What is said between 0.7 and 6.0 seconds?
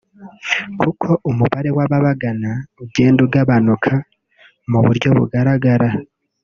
kuko umubare w’ababagana ugenda ugabanuka mu buryo bugaragara